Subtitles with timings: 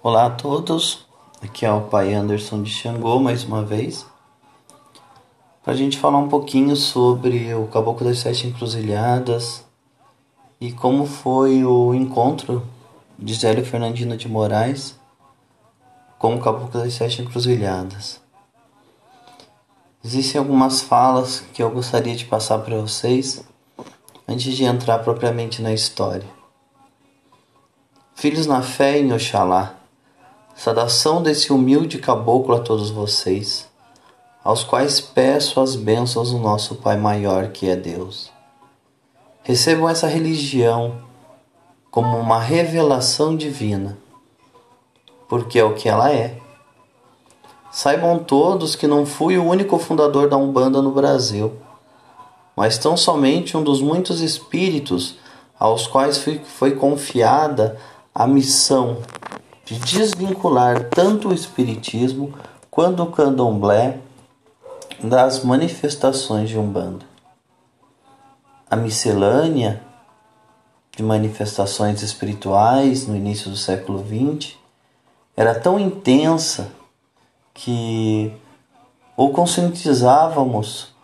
[0.00, 1.04] Olá a todos,
[1.42, 4.06] aqui é o Pai Anderson de Xangô mais uma vez
[5.64, 9.64] para a gente falar um pouquinho sobre o Caboclo das Sete Encruzilhadas
[10.60, 12.64] e como foi o encontro
[13.18, 14.94] de Zélio Fernandino de Moraes
[16.16, 18.20] com o Caboclo das Sete Encruzilhadas.
[20.04, 23.44] Existem algumas falas que eu gostaria de passar para vocês
[24.28, 26.28] antes de entrar propriamente na história.
[28.14, 29.74] Filhos na fé em Oxalá,
[30.68, 33.66] saudação desse humilde caboclo a todos vocês,
[34.44, 38.30] aos quais peço as bênçãos do nosso Pai maior que é Deus.
[39.42, 40.98] Recebam essa religião
[41.90, 43.96] como uma revelação divina,
[45.26, 46.36] porque é o que ela é.
[47.72, 51.54] Saibam todos que não fui o único fundador da Umbanda no Brasil,
[52.54, 55.16] mas tão somente um dos muitos espíritos
[55.58, 57.80] aos quais foi confiada
[58.14, 58.98] a missão
[59.68, 62.32] de desvincular tanto o Espiritismo
[62.70, 63.98] quanto o Candomblé
[65.02, 67.04] das manifestações de Umbanda.
[68.70, 69.82] A miscelânea
[70.96, 74.56] de manifestações espirituais no início do século XX
[75.36, 76.72] era tão intensa
[77.52, 78.32] que
[79.16, 80.94] ou conscientizávamos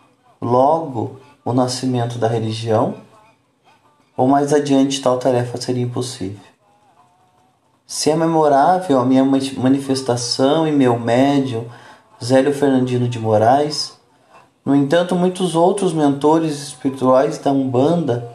[0.41, 2.95] logo o nascimento da religião,
[4.17, 6.44] ou mais adiante tal tarefa seria impossível.
[7.87, 11.65] Se é memorável a minha manifestação e meu médium,
[12.23, 13.95] Zélio Fernandino de Moraes,
[14.65, 18.27] no entanto, muitos outros mentores espirituais da Umbanda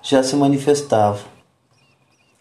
[0.00, 1.20] já se manifestavam.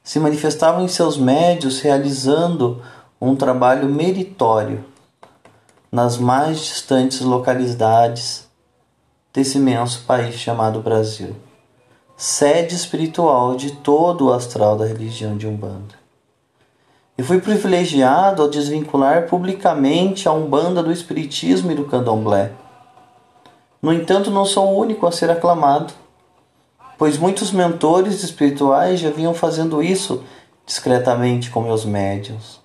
[0.01, 2.81] Se manifestavam em seus médios realizando
[3.19, 4.85] um trabalho meritório
[5.91, 8.47] nas mais distantes localidades
[9.33, 11.35] desse imenso país chamado Brasil,
[12.15, 16.00] sede espiritual de todo o astral da religião de Umbanda.
[17.17, 22.51] E fui privilegiado ao desvincular publicamente a Umbanda do Espiritismo e do Candomblé.
[23.81, 25.93] No entanto, não sou o único a ser aclamado,
[26.97, 30.23] pois muitos mentores espirituais já vinham fazendo isso
[30.65, 32.61] discretamente com meus médios.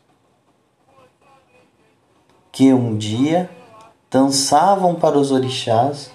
[2.53, 3.51] Que um dia
[4.11, 6.11] dançavam para os orixás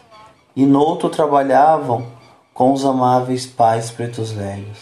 [0.55, 2.05] e noutro trabalhavam
[2.53, 4.77] com os amáveis pais pretos velhos,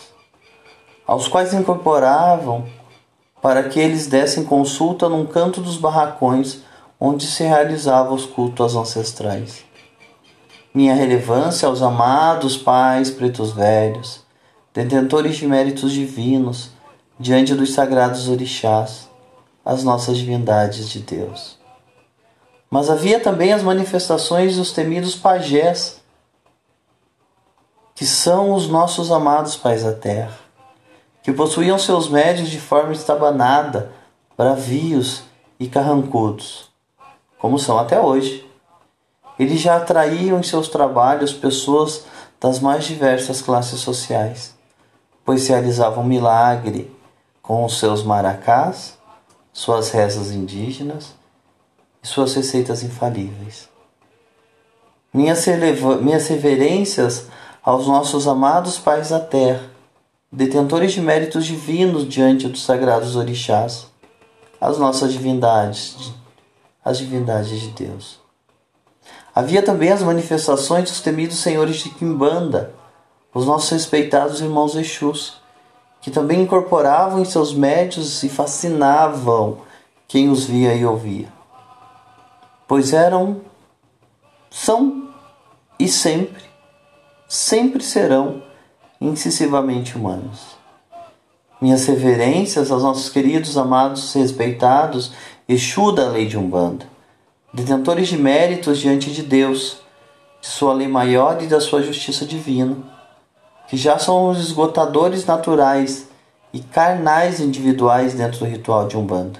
[1.06, 2.66] aos quais incorporavam
[3.42, 6.60] para que eles dessem consulta num canto dos barracões
[7.00, 9.64] onde se realizavam os cultos ancestrais.
[10.74, 14.24] Minha relevância aos amados pais pretos velhos,
[14.74, 16.72] detentores de méritos divinos,
[17.18, 19.10] diante dos sagrados orixás,
[19.64, 21.58] as nossas divindades de Deus.
[22.70, 26.00] Mas havia também as manifestações dos temidos pajés,
[27.96, 30.49] que são os nossos amados pais da terra
[31.24, 33.92] que possuíam seus médios de forma estabanada,
[34.38, 35.24] bravios
[35.60, 36.70] e carrancudos,
[37.38, 38.50] como são até hoje.
[39.38, 42.06] Eles já atraíam em seus trabalhos pessoas
[42.40, 44.56] das mais diversas classes sociais,
[45.26, 46.94] pois realizavam milagre
[47.42, 48.98] com os seus maracás,
[49.52, 51.14] suas rezas indígenas
[52.02, 53.68] e suas receitas infalíveis.
[55.14, 55.46] Minhas,
[56.02, 57.28] minhas reverências
[57.64, 59.70] aos nossos amados pais da terra,
[60.32, 63.88] detentores de méritos divinos diante dos sagrados orixás,
[64.62, 66.14] as nossas divindades,
[66.86, 68.20] as divindades de Deus.
[69.34, 72.74] Havia também as manifestações dos temidos senhores de Quimbanda,
[73.34, 75.42] os nossos respeitados irmãos Exus,
[76.02, 79.60] que também incorporavam em seus médios e fascinavam
[80.08, 81.32] quem os via e ouvia.
[82.68, 83.42] Pois eram,
[84.50, 85.10] são
[85.80, 86.44] e sempre,
[87.28, 88.49] sempre serão
[89.00, 90.58] incisivamente humanos.
[91.62, 95.12] Minhas reverências aos nossos queridos, amados, respeitados
[95.48, 96.86] Exu da lei de Umbanda,
[97.52, 99.80] detentores de méritos diante de Deus,
[100.40, 102.78] de sua lei maior e da sua justiça divina,
[103.68, 106.08] que já são os esgotadores naturais
[106.54, 109.40] e carnais individuais dentro do ritual de Umbanda.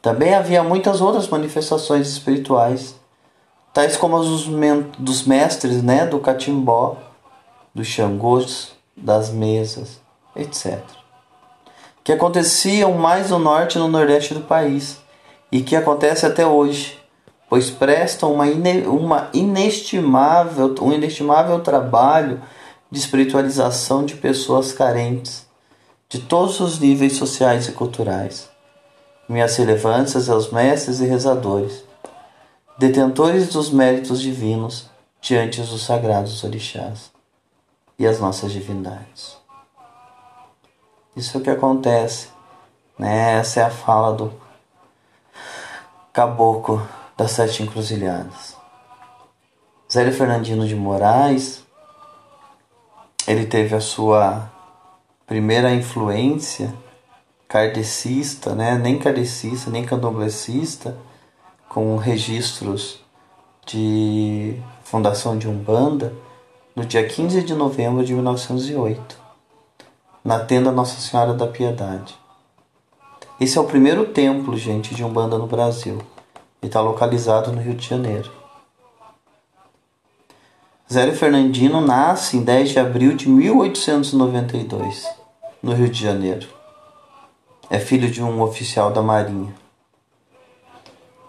[0.00, 2.94] Também havia muitas outras manifestações espirituais,
[3.72, 4.26] tais como as
[4.98, 6.98] dos mestres né, do catimbó,
[7.74, 10.00] dos xangôs, das mesas,
[10.36, 10.80] etc.
[12.04, 14.98] Que aconteciam mais no norte e no nordeste do país
[15.50, 16.98] e que acontece até hoje,
[17.48, 22.42] pois prestam uma, ine, uma inestimável, um inestimável trabalho
[22.90, 25.46] de espiritualização de pessoas carentes
[26.08, 28.50] de todos os níveis sociais e culturais.
[29.28, 31.84] Minhas relevâncias aos mestres e rezadores,
[32.76, 34.90] detentores dos méritos divinos
[35.22, 37.11] diante dos sagrados orixás
[38.02, 39.38] e as nossas divindades.
[41.14, 42.30] Isso é o que acontece
[42.98, 43.38] Né?
[43.38, 44.32] Essa é a fala do
[46.12, 48.56] caboclo das sete encruzilhadas.
[49.90, 51.64] Zélio Fernandino de Moraes,
[53.26, 54.50] ele teve a sua
[55.24, 56.74] primeira influência
[57.46, 58.76] kardecista, né?
[58.76, 60.98] nem kardecista, nem candomblessista,
[61.68, 63.00] com registros
[63.64, 66.12] de fundação de Umbanda,
[66.74, 69.18] no dia 15 de novembro de 1908,
[70.24, 72.16] na tenda Nossa Senhora da Piedade.
[73.38, 75.98] Esse é o primeiro templo, gente, de Umbanda no Brasil
[76.62, 78.30] e está localizado no Rio de Janeiro.
[80.90, 85.06] Zélio Fernandino nasce em 10 de abril de 1892,
[85.62, 86.46] no Rio de Janeiro.
[87.68, 89.54] É filho de um oficial da Marinha.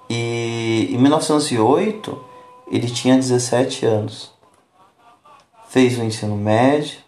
[0.09, 2.23] E em 1908
[2.69, 4.32] ele tinha 17 anos.
[5.73, 6.99] Fez o ensino médio.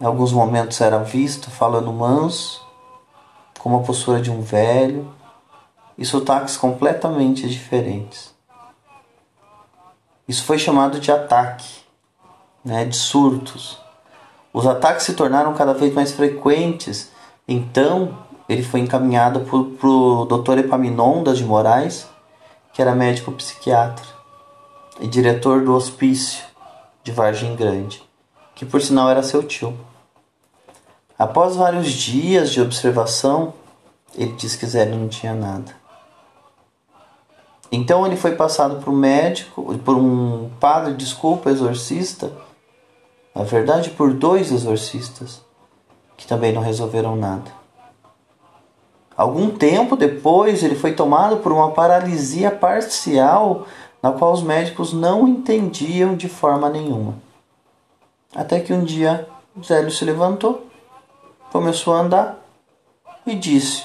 [0.00, 2.60] Em alguns momentos era visto falando manso,
[3.60, 5.08] com uma postura de um velho
[5.96, 8.34] e sotaques completamente diferentes.
[10.26, 11.82] Isso foi chamado de ataque,
[12.64, 13.78] né, de surtos.
[14.52, 17.12] Os ataques se tornaram cada vez mais frequentes,
[17.46, 18.18] então
[18.48, 20.58] ele foi encaminhado para o Dr.
[20.58, 22.08] Epaminondas de Moraes,
[22.72, 24.06] que era médico psiquiatra
[24.98, 26.47] e diretor do hospício
[27.08, 28.02] de Vargem Grande,
[28.54, 29.74] que por sinal era seu tio.
[31.18, 33.54] Após vários dias de observação,
[34.14, 35.74] ele disse que Zé não tinha nada.
[37.72, 42.30] Então ele foi passado por um médico, por um padre, desculpa, exorcista,
[43.34, 45.40] na verdade por dois exorcistas,
[46.14, 47.50] que também não resolveram nada.
[49.16, 53.66] Algum tempo depois ele foi tomado por uma paralisia parcial
[54.02, 57.14] na qual os médicos não entendiam de forma nenhuma.
[58.34, 59.28] Até que um dia
[59.64, 60.66] Zélio se levantou,
[61.50, 62.38] começou a andar
[63.26, 63.84] e disse: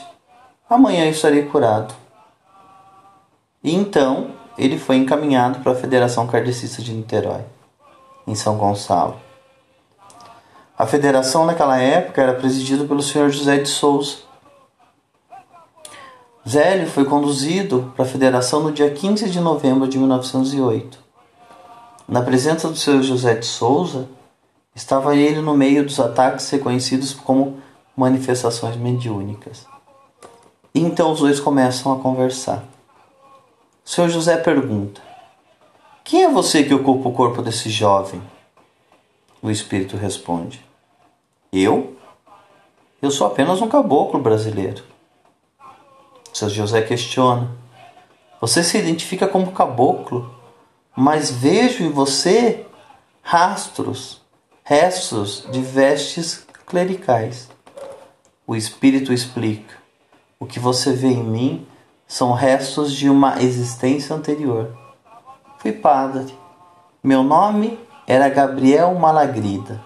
[0.70, 1.94] Amanhã estarei curado.
[3.64, 7.42] E então ele foi encaminhado para a Federação Kardecista de Niterói,
[8.28, 9.16] em São Gonçalo.
[10.78, 14.18] A federação naquela época era presidida pelo senhor José de Souza.
[16.48, 21.00] Zélio foi conduzido para a federação no dia 15 de novembro de 1908.
[22.06, 24.10] Na presença do senhor José de Souza,
[24.76, 27.62] estava ele no meio dos ataques reconhecidos como
[27.96, 29.66] manifestações mediúnicas.
[30.76, 32.66] E então os dois começam a conversar.
[33.86, 35.02] O senhor José pergunta:
[36.04, 38.22] Quem é você que ocupa o corpo desse jovem?
[39.42, 40.60] O espírito responde:
[41.54, 41.96] Eu?
[43.02, 44.93] Eu sou apenas um caboclo brasileiro.
[46.34, 47.48] Seu José questiona:
[48.42, 50.34] Você se identifica como caboclo,
[50.96, 52.66] mas vejo em você
[53.22, 54.20] rastros,
[54.64, 57.50] restos de vestes clericais.
[58.48, 59.76] O espírito explica:
[60.40, 61.68] O que você vê em mim
[62.08, 64.76] são restos de uma existência anterior.
[65.60, 66.36] Fui padre.
[67.04, 69.80] Meu nome era Gabriel Malagrida.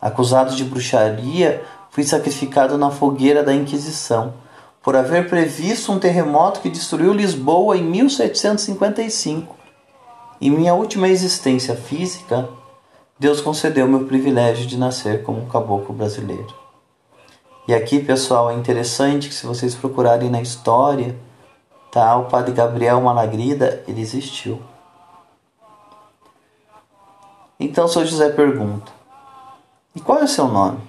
[0.00, 4.34] Acusado de bruxaria, fui sacrificado na fogueira da Inquisição
[4.82, 9.56] por haver previsto um terremoto que destruiu Lisboa em 1755.
[10.40, 12.48] Em minha última existência física,
[13.18, 16.54] Deus concedeu meu privilégio de nascer como um caboclo brasileiro.
[17.68, 21.14] E aqui, pessoal, é interessante que se vocês procurarem na história,
[21.92, 22.16] tá?
[22.16, 24.60] O padre Gabriel Malagrida, ele existiu.
[27.60, 28.90] Então, São José pergunta:
[29.94, 30.80] E qual é o seu nome?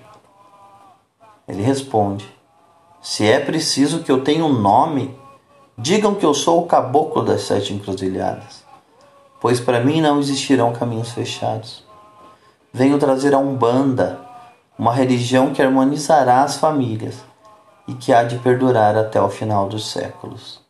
[1.46, 2.34] Ele responde:
[3.02, 5.18] Se é preciso que eu tenha um nome,
[5.76, 8.64] digam que eu sou o caboclo das sete encruzilhadas,
[9.40, 11.84] pois para mim não existirão caminhos fechados.
[12.72, 14.20] Venho trazer a Umbanda
[14.78, 17.16] uma religião que harmonizará as famílias
[17.88, 20.62] e que há de perdurar até o final dos séculos.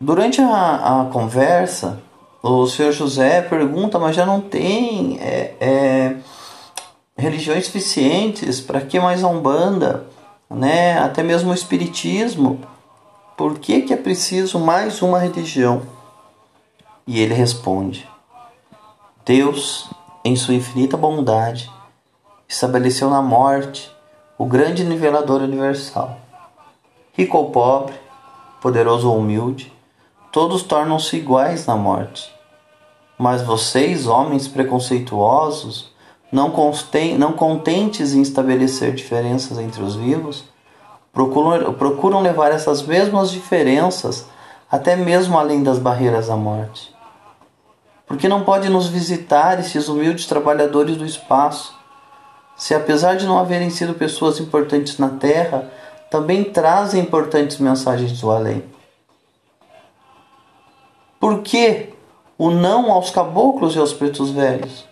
[0.00, 2.02] Durante a, a conversa,
[2.42, 6.16] o senhor José pergunta, mas já não tem é, é,
[7.16, 10.06] religiões suficientes, para que mais a Umbanda?
[10.50, 10.98] Né?
[10.98, 12.60] Até mesmo o Espiritismo.
[13.36, 15.82] Por que, que é preciso mais uma religião?
[17.06, 18.08] E ele responde:
[19.24, 19.90] Deus,
[20.24, 21.70] em sua infinita bondade,
[22.48, 23.90] estabeleceu na morte
[24.36, 26.18] o grande nivelador universal.
[27.12, 27.94] Rico ou pobre,
[28.60, 29.72] poderoso ou humilde,
[30.30, 32.32] todos tornam-se iguais na morte.
[33.18, 35.91] Mas vocês, homens preconceituosos,
[36.32, 36.50] não,
[37.18, 40.44] não contentes em estabelecer diferenças entre os vivos,
[41.12, 44.26] procuram, procuram levar essas mesmas diferenças
[44.70, 46.94] até mesmo além das barreiras da morte.
[48.06, 51.74] Porque não pode nos visitar esses humildes trabalhadores do espaço,
[52.56, 55.70] se apesar de não haverem sido pessoas importantes na Terra,
[56.10, 58.64] também trazem importantes mensagens do além.
[61.20, 61.90] Por que
[62.38, 64.91] o não aos caboclos e aos pretos velhos?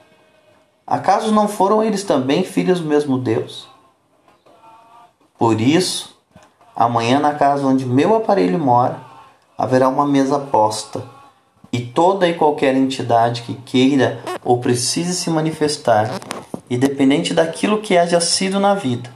[0.90, 3.68] Acaso não foram eles também filhos do mesmo Deus?
[5.38, 6.18] Por isso,
[6.74, 9.00] amanhã na casa onde meu aparelho mora,
[9.56, 11.04] haverá uma mesa posta,
[11.72, 16.10] e toda e qualquer entidade que queira ou precise se manifestar,
[16.68, 19.14] independente daquilo que haja sido na vida,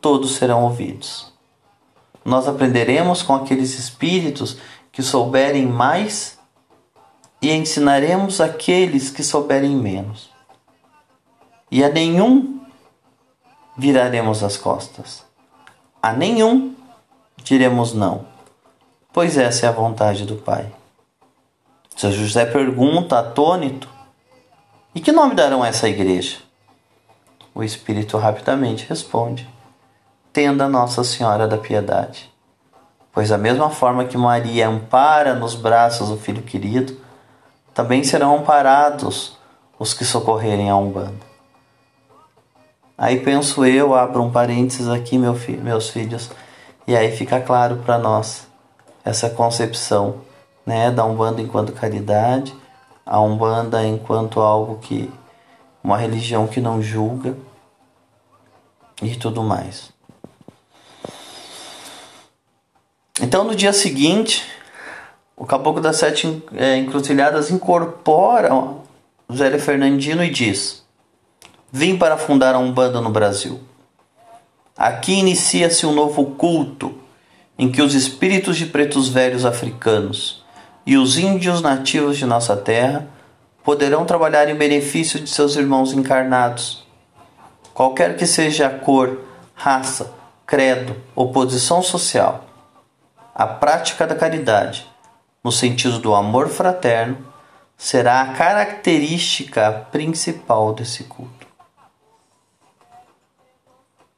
[0.00, 1.30] todos serão ouvidos.
[2.24, 4.56] Nós aprenderemos com aqueles espíritos
[4.90, 6.38] que souberem mais
[7.42, 10.32] e ensinaremos aqueles que souberem menos.
[11.74, 12.60] E a nenhum
[13.76, 15.24] viraremos as costas,
[16.00, 16.72] a nenhum
[17.42, 18.26] diremos não,
[19.12, 20.72] pois essa é a vontade do Pai.
[21.96, 23.88] Seu José pergunta, atônito,
[24.94, 26.38] e que nome darão a essa igreja?
[27.52, 29.48] O Espírito rapidamente responde:
[30.32, 32.32] tenda Nossa Senhora da Piedade.
[33.10, 36.96] Pois, da mesma forma que Maria ampara nos braços o filho querido,
[37.74, 39.36] também serão amparados
[39.76, 41.33] os que socorrerem a Umbanda.
[42.96, 46.30] Aí penso eu, abro um parênteses aqui, meu fi meus filhos,
[46.86, 48.46] e aí fica claro para nós
[49.04, 50.16] essa concepção
[50.64, 52.54] né, da Umbanda enquanto caridade,
[53.04, 55.12] a Umbanda enquanto algo que
[55.82, 57.36] uma religião que não julga
[59.02, 59.92] e tudo mais.
[63.20, 64.44] Então, no dia seguinte,
[65.36, 68.50] o Caboclo das Sete é, Encruzilhadas incorpora
[69.32, 70.83] Zélio Fernandino e diz:
[71.76, 73.60] Vim para fundar a Umbanda no Brasil.
[74.78, 76.94] Aqui inicia-se um novo culto
[77.58, 80.44] em que os espíritos de pretos velhos africanos
[80.86, 83.08] e os índios nativos de nossa terra
[83.64, 86.86] poderão trabalhar em benefício de seus irmãos encarnados.
[87.74, 89.24] Qualquer que seja a cor,
[89.56, 90.14] raça,
[90.46, 92.44] credo ou posição social
[93.34, 94.88] a prática da caridade,
[95.42, 97.18] no sentido do amor fraterno,
[97.76, 101.43] será a característica principal desse culto.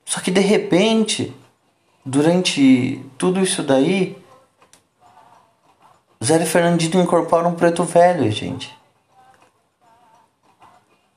[0.07, 1.37] Só que de repente,
[2.03, 4.17] durante tudo isso daí,
[6.25, 8.75] Zé Fernandino incorpora um preto velho, gente.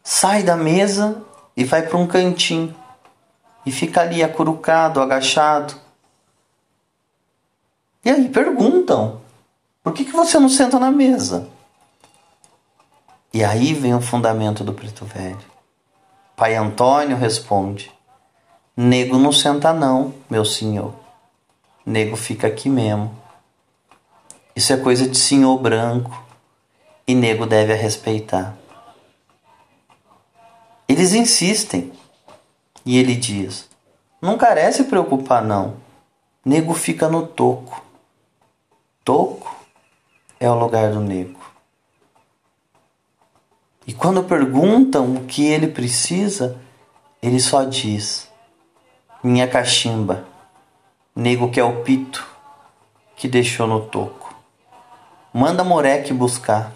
[0.03, 1.23] Sai da mesa
[1.55, 2.75] e vai para um cantinho.
[3.65, 5.75] E fica ali acurucado, agachado
[8.03, 9.21] e aí perguntam:
[9.83, 11.49] por que, que você não senta na mesa?
[13.33, 15.37] E aí vem o fundamento do preto velho.
[16.35, 17.91] Pai Antônio responde:
[18.81, 20.93] Nego não senta, não, meu senhor.
[21.85, 23.13] Nego fica aqui mesmo.
[24.55, 26.23] Isso é coisa de senhor branco
[27.05, 28.57] e nego deve a respeitar.
[30.87, 31.91] Eles insistem
[32.85, 33.67] e ele diz:
[34.21, 35.75] Não carece preocupar, não.
[36.45, 37.83] Nego fica no toco.
[39.03, 39.53] Toco
[40.39, 41.37] é o lugar do nego.
[43.85, 46.57] E quando perguntam o que ele precisa,
[47.21, 48.28] ele só diz:
[49.21, 50.23] Minha cachimba,
[51.13, 52.25] nego que é o pito
[53.17, 54.33] que deixou no toco.
[55.33, 56.71] Manda moleque buscar.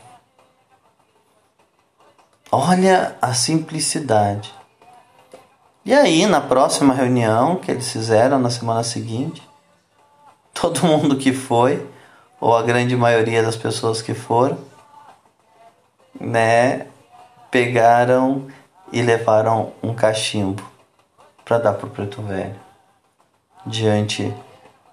[2.52, 4.54] Olha a simplicidade.
[5.86, 9.42] E aí, na próxima reunião que eles fizeram na semana seguinte,
[10.54, 11.88] todo mundo que foi
[12.42, 14.58] ou a grande maioria das pessoas que foram,
[16.20, 16.88] né,
[17.50, 18.48] pegaram
[18.92, 20.73] e levaram um cachimbo
[21.54, 22.56] para dar pro preto velho
[23.64, 24.34] diante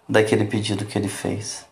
[0.06, 1.64] daquele pedido que ele fez.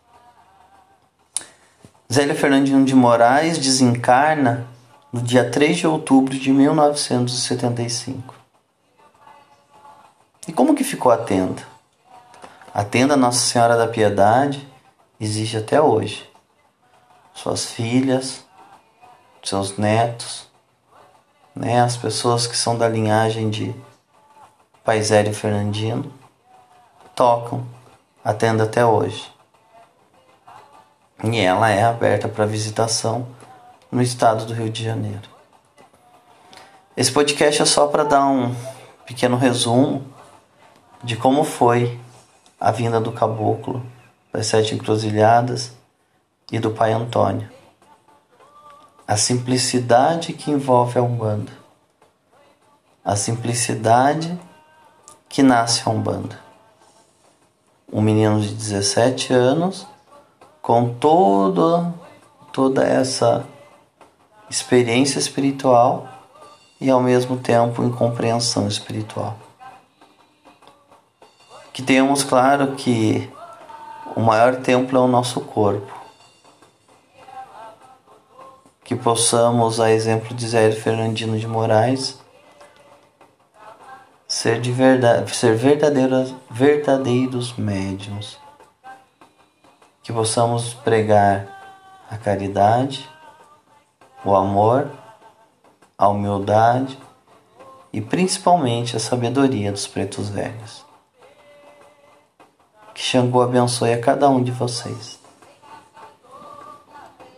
[2.10, 4.66] Zélio Fernandino de Moraes desencarna
[5.12, 8.34] no dia 3 de outubro de 1975.
[10.46, 11.62] E como que ficou a tenda?
[12.72, 14.66] A tenda Nossa Senhora da Piedade
[15.20, 16.26] existe até hoje.
[17.34, 18.42] Suas filhas,
[19.44, 20.46] seus netos,
[21.54, 23.74] né, as pessoas que são da linhagem de
[24.88, 26.10] Paisério Fernandino
[27.14, 27.62] tocam
[28.24, 29.30] a tenda até hoje.
[31.22, 33.28] E ela é aberta para visitação
[33.92, 35.28] no estado do Rio de Janeiro.
[36.96, 38.56] Esse podcast é só para dar um
[39.04, 40.06] pequeno resumo
[41.04, 42.00] de como foi
[42.58, 43.84] a vinda do caboclo
[44.32, 45.70] das Sete Encruzilhadas
[46.50, 47.50] e do Pai Antônio.
[49.06, 51.52] A simplicidade que envolve a Umbanda.
[53.04, 54.47] A simplicidade
[55.38, 56.36] que nasce a Umbanda.
[57.92, 59.86] Um menino de 17 anos
[60.60, 61.94] com toda,
[62.52, 63.46] toda essa
[64.50, 66.08] experiência espiritual
[66.80, 69.36] e ao mesmo tempo em compreensão espiritual.
[71.72, 73.30] Que tenhamos claro que
[74.16, 75.96] o maior templo é o nosso corpo.
[78.82, 82.18] Que possamos, a exemplo de Zé Fernandino de Moraes,
[84.38, 88.38] ser, de verdade, ser verdadeiros, verdadeiros médiums.
[90.00, 91.48] Que possamos pregar
[92.08, 93.10] a caridade,
[94.24, 94.92] o amor,
[95.98, 96.96] a humildade
[97.92, 100.86] e principalmente a sabedoria dos pretos velhos.
[102.94, 105.17] Que Xangô abençoe a cada um de vocês.